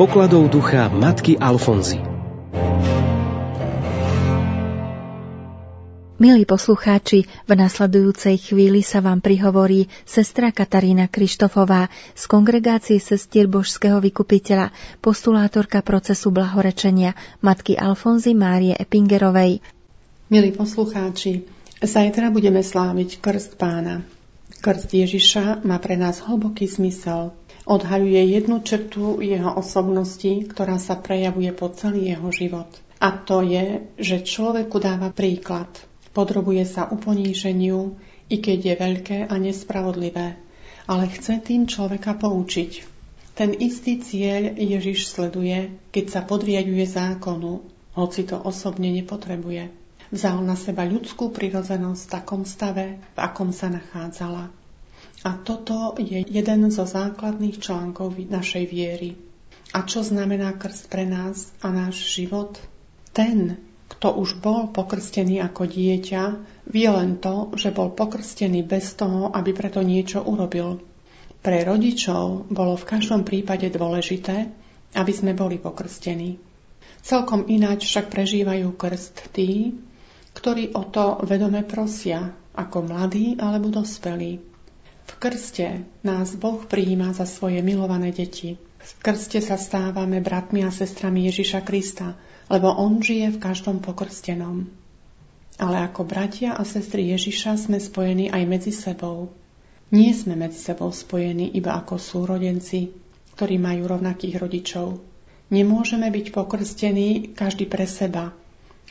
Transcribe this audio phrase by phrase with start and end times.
[0.00, 2.00] pokladov ducha matky Alfonzy.
[6.20, 14.04] Milí poslucháči, v nasledujúcej chvíli sa vám prihovorí sestra Katarína Krištofová z kongregácie sestier Božského
[14.04, 14.68] vykupiteľa,
[15.00, 19.64] postulátorka procesu blahorečenia matky Alfonzy Márie Epingerovej.
[20.28, 21.48] Milí poslucháči,
[21.80, 24.04] zajtra budeme sláviť krst pána.
[24.60, 27.32] Krst Ježiša má pre nás hlboký zmysel
[27.64, 32.68] odhaľuje jednu črtu jeho osobnosti, ktorá sa prejavuje po celý jeho život.
[33.00, 35.88] A to je, že človeku dáva príklad.
[36.10, 37.94] Podrobuje sa uponíženiu,
[38.30, 40.38] i keď je veľké a nespravodlivé,
[40.86, 42.86] ale chce tým človeka poučiť.
[43.34, 47.62] Ten istý cieľ Ježiš sleduje, keď sa podriaduje zákonu,
[47.94, 49.70] hoci to osobne nepotrebuje.
[50.10, 54.50] Vzal na seba ľudskú prirodzenosť v takom stave, v akom sa nachádzala.
[55.22, 59.14] A toto je jeden zo základných článkov našej viery.
[59.70, 62.58] A čo znamená krst pre nás a náš život?
[63.14, 66.22] Ten, kto už bol pokrstený ako dieťa,
[66.70, 70.78] vie len to, že bol pokrstený bez toho, aby preto niečo urobil.
[71.40, 74.46] Pre rodičov bolo v každom prípade dôležité,
[74.94, 76.38] aby sme boli pokrstení.
[77.00, 79.72] Celkom ináč však prežívajú krst tí,
[80.36, 84.49] ktorí o to vedome prosia, ako mladí alebo dospelí.
[85.10, 88.54] V krste nás Boh prijíma za svoje milované deti.
[88.78, 92.14] V krste sa stávame bratmi a sestrami Ježiša Krista,
[92.46, 94.70] lebo On žije v každom pokrstenom.
[95.58, 99.34] Ale ako bratia a sestry Ježiša sme spojení aj medzi sebou.
[99.90, 102.94] Nie sme medzi sebou spojení iba ako súrodenci,
[103.34, 105.02] ktorí majú rovnakých rodičov.
[105.50, 108.30] Nemôžeme byť pokrstení každý pre seba,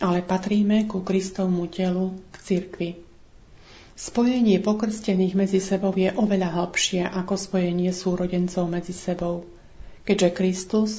[0.03, 2.89] ale patríme ku Kristovmu telu, k cirkvi.
[3.99, 9.43] Spojenie pokrstených medzi sebou je oveľa hlbšie ako spojenie súrodencov medzi sebou.
[10.07, 10.91] Keďže Kristus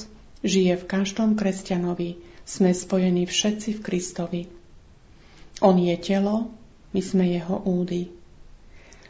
[0.45, 4.41] žije v každom kresťanovi, sme spojení všetci v Kristovi.
[5.65, 6.53] On je telo,
[6.93, 8.13] my sme jeho údy.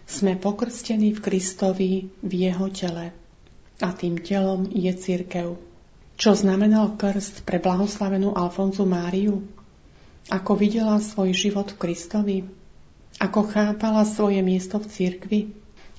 [0.08, 1.92] Sme pokrstení v Kristovi
[2.24, 3.12] v jeho tele.
[3.84, 5.60] A tým telom je církev.
[6.16, 9.44] Čo znamenal krst pre blahoslavenú Alfonzu Máriu?
[10.32, 12.61] Ako videla svoj život v Kristovi?
[13.18, 15.40] Ako chápala svoje miesto v cirkvi?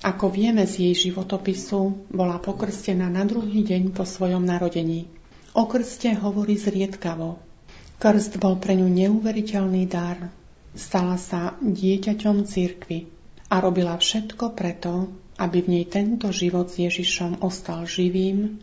[0.03, 5.07] Ako vieme z jej životopisu, bola pokrstená na druhý deň po svojom narodení.
[5.53, 7.37] O krste hovorí zriedkavo.
[8.01, 10.33] Krst bol pre ňu neuveriteľný dar.
[10.73, 13.05] Stala sa dieťaťom cirkvy
[13.53, 18.57] a robila všetko preto, aby v nej tento život s Ježišom ostal živým,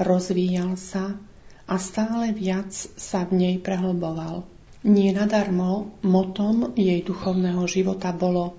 [0.00, 1.20] rozvíjal sa
[1.68, 4.48] a stále viac sa v nej prehlboval.
[4.80, 8.56] Nie nadarmo motom jej duchovného života bolo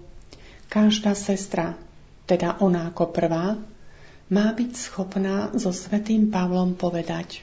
[0.69, 1.73] každá sestra,
[2.29, 3.57] teda ona ako prvá,
[4.29, 7.41] má byť schopná so svetým Pavlom povedať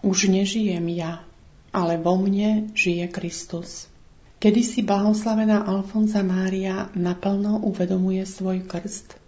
[0.00, 1.26] Už nežijem ja,
[1.74, 3.90] ale vo mne žije Kristus.
[4.38, 9.18] Kedy si blahoslavená Alfonza Mária naplno uvedomuje svoj krst?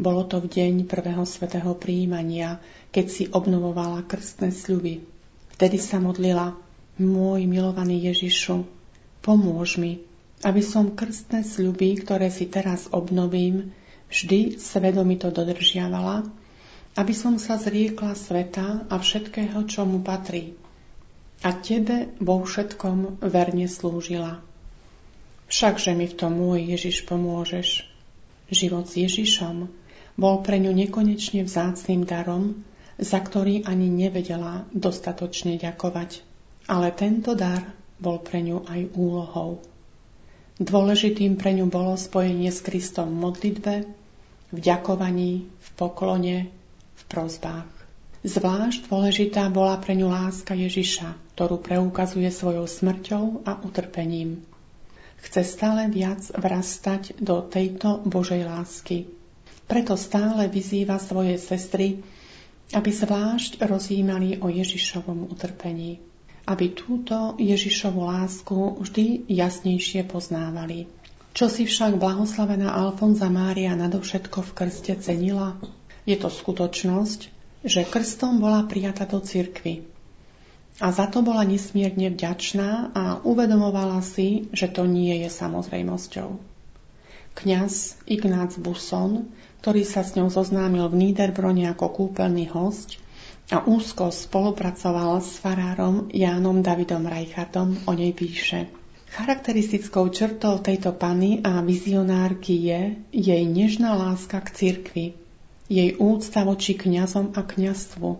[0.00, 2.56] Bolo to v deň prvého svetého príjmania,
[2.88, 5.04] keď si obnovovala krstné sľuby.
[5.54, 6.63] Vtedy sa modlila
[6.98, 8.62] môj milovaný Ježišu,
[9.18, 10.04] pomôž mi,
[10.44, 13.72] aby som krstné sľuby, ktoré si teraz obnovím,
[14.12, 16.28] vždy svedomito dodržiavala,
[16.94, 20.54] aby som sa zriekla sveta a všetkého, čo mu patrí.
[21.42, 24.40] A Tebe vo všetkom verne slúžila.
[25.50, 27.84] Všakže mi v tom môj Ježiš pomôžeš.
[28.48, 29.68] Život s Ježišom
[30.14, 32.62] bol pre ňu nekonečne vzácným darom,
[32.96, 36.33] za ktorý ani nevedela dostatočne ďakovať.
[36.64, 37.60] Ale tento dar
[38.00, 39.60] bol pre ňu aj úlohou.
[40.56, 43.74] Dôležitým pre ňu bolo spojenie s Kristom v modlitbe,
[44.54, 46.48] v ďakovaní, v poklone,
[46.94, 47.68] v prozbách.
[48.24, 54.40] Zvlášť dôležitá bola pre ňu láska Ježiša, ktorú preukazuje svojou smrťou a utrpením.
[55.20, 59.04] Chce stále viac vrastať do tejto Božej lásky.
[59.68, 62.00] Preto stále vyzýva svoje sestry,
[62.72, 66.13] aby zvlášť rozjímali o Ježišovom utrpení
[66.44, 70.86] aby túto Ježišovu lásku vždy jasnejšie poznávali.
[71.34, 75.58] Čo si však blahoslavená Alfonza Mária nadovšetko v krste cenila?
[76.06, 77.20] Je to skutočnosť,
[77.64, 79.88] že krstom bola prijata do cirkvy.
[80.82, 86.38] A za to bola nesmierne vďačná a uvedomovala si, že to nie je samozrejmosťou.
[87.34, 89.32] Kňaz Ignác Buson,
[89.64, 93.00] ktorý sa s ňou zoznámil v Niederbrone ako kúpeľný host,
[93.52, 98.72] a úzko spolupracoval s farárom Jánom Davidom Reichartom, o nej píše.
[99.14, 102.80] Charakteristickou črtou tejto pany a vizionárky je
[103.12, 105.06] jej nežná láska k cirkvi,
[105.68, 108.10] jej úcta voči kňazom a kňastvu.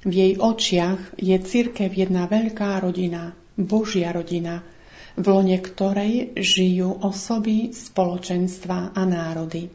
[0.00, 4.64] V jej očiach je cirkev jedna veľká rodina, Božia rodina,
[5.20, 9.68] v lone ktorej žijú osoby, spoločenstva a národy.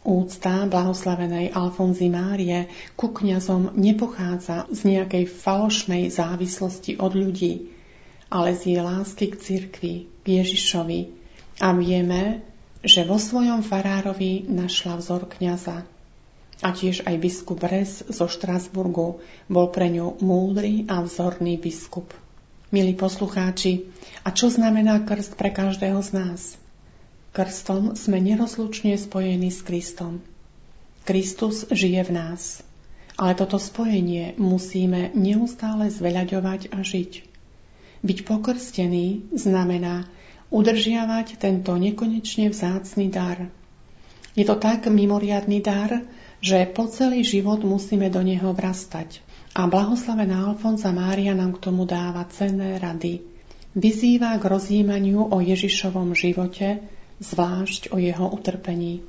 [0.00, 7.68] Úcta blahoslavenej Alfonzy Márie ku kňazom nepochádza z nejakej falošnej závislosti od ľudí,
[8.32, 9.94] ale z jej lásky k cirkvi,
[10.24, 11.00] k Ježišovi.
[11.60, 12.40] A vieme,
[12.80, 15.84] že vo svojom farárovi našla vzor kňaza.
[16.64, 19.20] A tiež aj biskup Res zo Štrasburgu
[19.52, 22.16] bol pre ňu múdry a vzorný biskup.
[22.72, 23.84] Milí poslucháči,
[24.24, 26.40] a čo znamená krst pre každého z nás?
[27.30, 30.18] Krstom sme nerozlučne spojení s Kristom.
[31.06, 32.66] Kristus žije v nás.
[33.14, 37.22] Ale toto spojenie musíme neustále zveľaďovať a žiť.
[38.02, 40.10] Byť pokrstený znamená
[40.50, 43.46] udržiavať tento nekonečne vzácný dar.
[44.34, 46.02] Je to tak mimoriadný dar,
[46.42, 49.22] že po celý život musíme do neho vrastať.
[49.54, 53.22] A blahoslavená Alfonza Mária nám k tomu dáva cenné rady.
[53.76, 56.82] Vyzýva k rozjímaniu o Ježišovom živote,
[57.20, 59.04] zvlášť o jeho utrpení.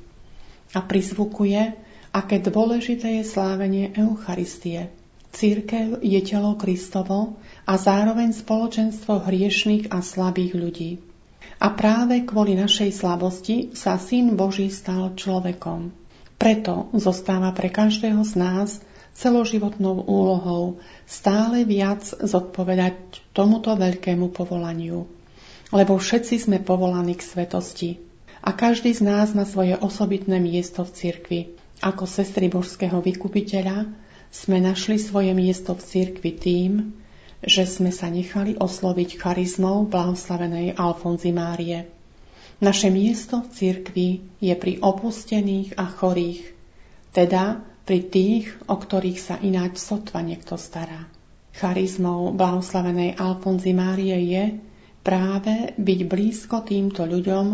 [0.75, 1.75] A prizvukuje,
[2.11, 4.91] aké dôležité je slávenie Eucharistie.
[5.31, 10.91] Církev je telo Kristovo a zároveň spoločenstvo hriešných a slabých ľudí.
[11.63, 15.95] A práve kvôli našej slabosti sa Syn Boží stal človekom.
[16.35, 18.69] Preto zostáva pre každého z nás
[19.15, 25.20] celoživotnou úlohou stále viac zodpovedať tomuto veľkému povolaniu
[25.71, 27.89] lebo všetci sme povolaní k svetosti.
[28.43, 31.39] A každý z nás má svoje osobitné miesto v cirkvi.
[31.81, 33.89] Ako sestry božského vykupiteľa
[34.31, 36.71] sme našli svoje miesto v cirkvi tým,
[37.41, 41.89] že sme sa nechali osloviť charizmou blahoslavenej Alfonzy Márie.
[42.61, 46.45] Naše miesto v cirkvi je pri opustených a chorých,
[47.09, 51.09] teda pri tých, o ktorých sa ináč sotva niekto stará.
[51.57, 54.43] Charizmou blahoslavenej Alfonzy Márie je,
[55.01, 57.45] práve byť blízko týmto ľuďom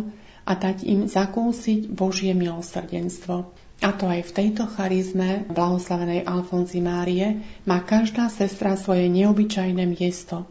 [0.47, 3.35] a dať im zakúsiť Božie milosrdenstvo.
[3.77, 10.49] A to aj v tejto charizme blahoslavenej Alfonzy Márie má každá sestra svoje neobyčajné miesto.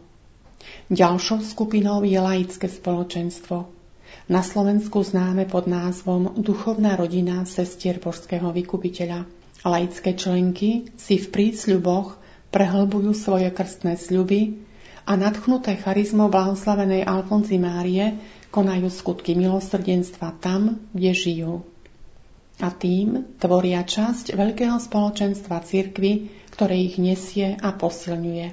[0.87, 3.67] Ďalšou skupinou je laické spoločenstvo.
[4.31, 9.27] Na Slovensku známe pod názvom Duchovná rodina sestier Božského vykupiteľa.
[9.67, 12.15] Laické členky si v prísľuboch
[12.51, 14.66] prehlbujú svoje krstné sľuby
[15.07, 18.19] a nadchnuté charizmou blahoslavenej Alfonzy Márie
[18.51, 21.53] konajú skutky milosrdenstva tam, kde žijú.
[22.59, 28.51] A tým tvoria časť veľkého spoločenstva cirkvy, ktoré ich nesie a posilňuje.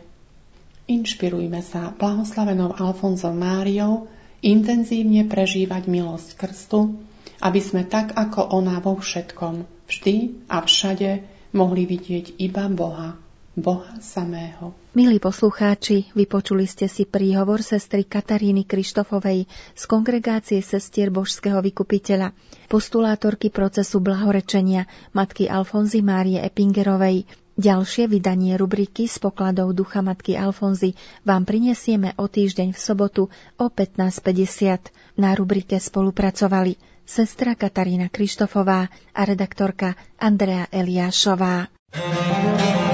[0.86, 4.06] Inšpirujme sa blahoslavenou Alfonzou Máriou
[4.44, 7.00] intenzívne prežívať milosť krstu,
[7.40, 11.24] aby sme tak ako ona vo všetkom, vždy a všade
[11.56, 13.16] mohli vidieť iba Boha.
[13.54, 14.74] Boha samého.
[14.98, 19.46] Milí poslucháči, vypočuli ste si príhovor sestry Kataríny Krištofovej
[19.78, 22.34] z kongregácie sestier Božského vykupiteľa,
[22.66, 27.30] postulátorky procesu blahorečenia matky Alfonzy Márie Epingerovej.
[27.54, 33.22] Ďalšie vydanie rubriky z pokladov ducha matky Alfonzy vám prinesieme o týždeň v sobotu
[33.54, 34.90] o 15.50.
[35.22, 36.74] Na rubrike spolupracovali
[37.06, 41.70] sestra Katarína Krištofová a redaktorka Andrea Eliášová.
[41.94, 42.93] Z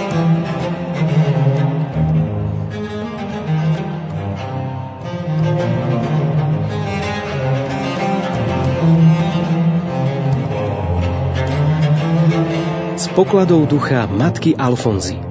[13.14, 15.29] pokladov ducha matky Alfonzy.